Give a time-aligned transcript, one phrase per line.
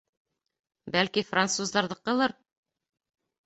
[0.95, 2.37] —Бәлки, француздарҙыҡылыр.